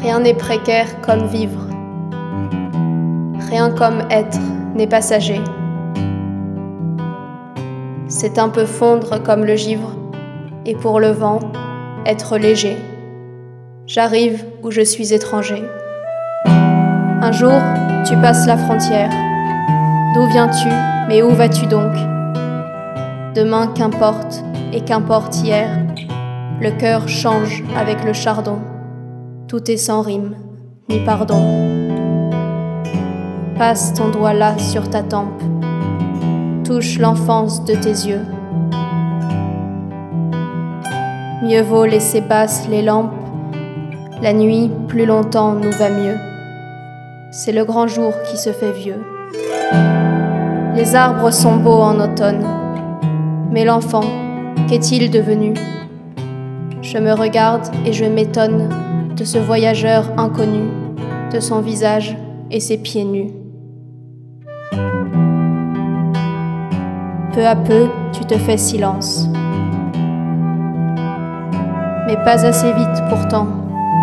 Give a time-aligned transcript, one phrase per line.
[0.00, 1.66] Rien n'est précaire comme vivre.
[3.48, 4.38] Rien comme être
[4.76, 5.40] n'est passager.
[8.06, 9.96] C'est un peu fondre comme le givre,
[10.64, 11.40] et pour le vent,
[12.06, 12.76] être léger.
[13.86, 15.64] J'arrive où je suis étranger.
[16.46, 17.60] Un jour,
[18.06, 19.10] tu passes la frontière.
[20.14, 20.68] D'où viens-tu,
[21.08, 21.94] mais où vas-tu donc?
[23.34, 25.68] Demain, qu'importe, et qu'importe hier,
[26.60, 28.58] le cœur change avec le chardon.
[29.48, 30.34] Tout est sans rime,
[30.90, 31.40] ni pardon.
[33.56, 35.42] Passe ton doigt là sur ta tempe.
[36.64, 38.20] Touche l'enfance de tes yeux.
[41.42, 43.14] Mieux vaut laisser basses les lampes.
[44.20, 46.16] La nuit, plus longtemps, nous va mieux.
[47.30, 49.02] C'est le grand jour qui se fait vieux.
[50.76, 52.44] Les arbres sont beaux en automne.
[53.50, 54.04] Mais l'enfant,
[54.68, 55.54] qu'est-il devenu?
[56.82, 58.68] Je me regarde et je m'étonne
[59.14, 60.70] de ce voyageur inconnu,
[61.32, 62.16] de son visage
[62.50, 63.30] et ses pieds nus.
[67.34, 69.28] Peu à peu, tu te fais silence.
[72.06, 73.46] Mais pas assez vite pourtant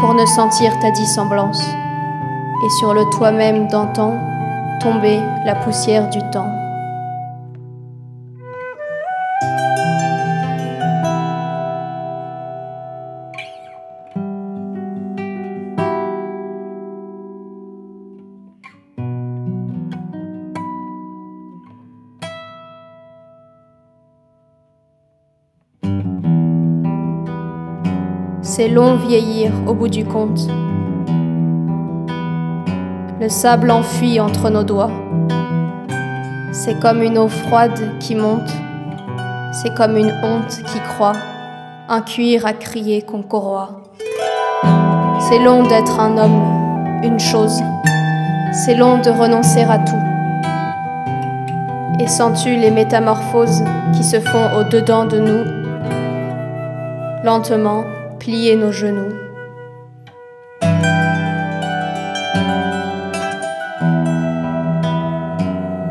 [0.00, 1.62] pour ne sentir ta dissemblance.
[1.62, 4.14] Et sur le toi-même d'antan,
[4.80, 6.52] tomber la poussière du temps.
[28.58, 30.48] C'est long vieillir au bout du compte.
[33.20, 34.90] Le sable enfuit entre nos doigts.
[36.50, 38.50] C'est comme une eau froide qui monte.
[39.52, 41.12] C'est comme une honte qui croit.
[41.88, 43.82] Un cuir à crier qu'on corroie.
[45.20, 47.62] C'est long d'être un homme, une chose.
[48.52, 50.02] C'est long de renoncer à tout.
[52.02, 53.62] Et sens-tu les métamorphoses
[53.92, 55.44] qui se font au-dedans de nous?
[57.22, 57.84] Lentement,
[58.28, 59.14] plier nos genoux.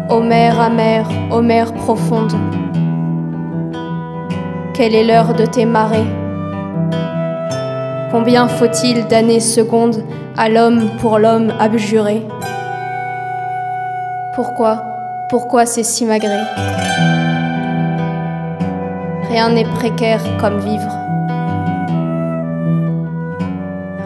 [0.07, 2.33] Ô mer amère, ô mer profonde,
[4.75, 6.05] quelle est l'heure de tes marées?
[8.11, 10.03] Combien faut-il d'années secondes
[10.37, 12.21] à l'homme pour l'homme abjuré?
[14.35, 14.83] Pourquoi,
[15.31, 16.37] pourquoi c'est si magré
[19.27, 21.06] Rien n'est précaire comme vivre.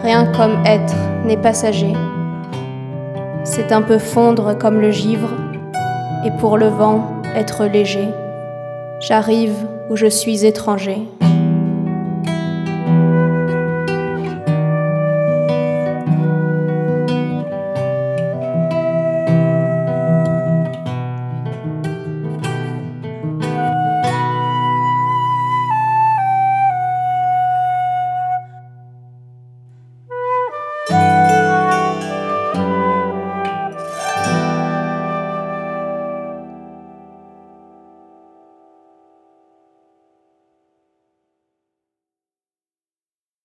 [0.02, 1.92] Rien comme être n'est passager.
[3.44, 5.28] C'est un peu fondre comme le givre,
[6.24, 8.08] et pour le vent être léger.
[9.00, 9.54] J'arrive
[9.90, 11.02] où je suis étranger.